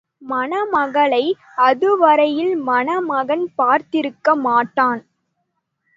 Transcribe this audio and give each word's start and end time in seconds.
மணமகளை 0.21 1.25
அதுவரையில் 1.57 2.55
மணமகன் 2.61 3.45
பார்த்திருக்க 3.57 4.35
மாட்டான். 4.39 5.01